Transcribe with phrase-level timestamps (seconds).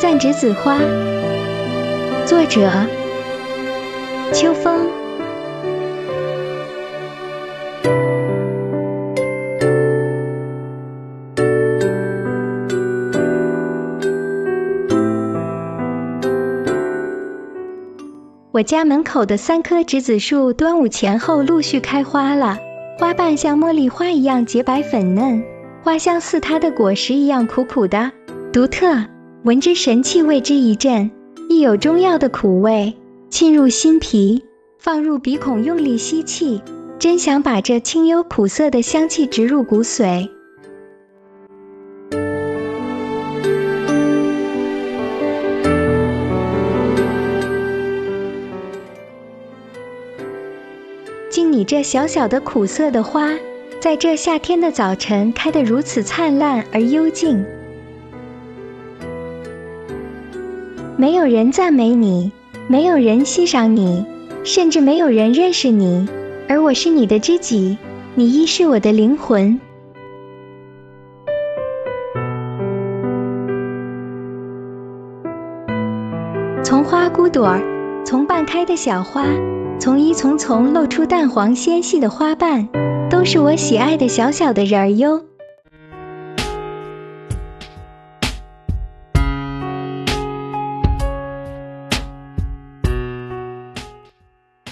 [0.00, 0.76] 赞栀子花，
[2.26, 2.68] 作者
[4.32, 4.88] 秋风。
[18.50, 22.58] 我家门口的三棵栀子树，端午前后陆续开花了，
[23.00, 25.42] 花瓣像茉莉花一样洁白粉嫩，
[25.82, 28.12] 花香似它的果实一样苦苦的，
[28.52, 29.06] 独特。
[29.42, 31.10] 闻之神气，为之一振，
[31.48, 32.92] 亦有中药的苦味
[33.30, 34.44] 沁入心脾，
[34.78, 36.60] 放入鼻孔，用力吸气，
[36.98, 40.28] 真想把这清幽苦涩的香气植入骨髓。
[51.60, 53.34] 你这小小的苦涩的花，
[53.80, 57.44] 在这夏天的早晨开得如此灿烂而幽静。
[60.96, 62.32] 没有人赞美你，
[62.66, 64.06] 没有人欣赏你，
[64.42, 66.08] 甚至没有人认识你，
[66.48, 67.76] 而我是你的知己，
[68.14, 69.60] 你亦是我的灵魂。
[76.64, 77.60] 从花骨朵儿，
[78.06, 79.26] 从半开的小花，
[79.80, 82.68] 从一丛丛露出淡黄纤细的花瓣，
[83.08, 85.24] 都是我喜爱的小小的人儿哟。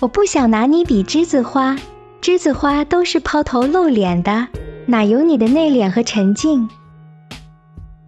[0.00, 1.76] 我不想拿你比栀子花，
[2.20, 4.48] 栀子花都是抛头露脸的，
[4.86, 6.68] 哪有你的内敛和沉静？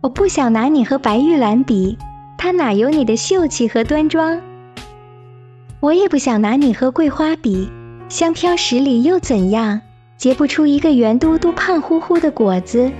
[0.00, 1.96] 我不想拿你和白玉兰比，
[2.36, 4.40] 它哪有你的秀气和端庄？
[5.80, 7.70] 我也不想拿你和桂花比，
[8.08, 9.80] 香飘十里又怎样，
[10.16, 12.90] 结不出一个圆嘟嘟、胖乎乎的果子。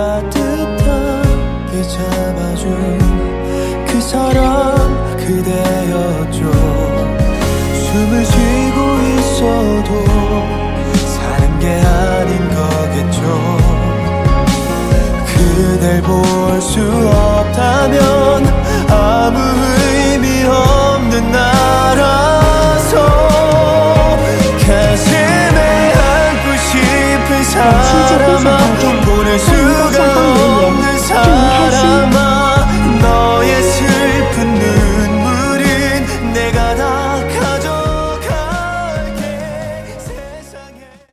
[0.07, 2.65] 따뜻하게 잡아준
[3.89, 4.77] 그 사람
[5.17, 6.39] 그대였죠.
[7.75, 8.79] 숨을 쉬고
[9.19, 9.91] 있어도
[11.07, 13.21] 사는 게 아닌 거겠죠.
[15.27, 16.46] 그댈 보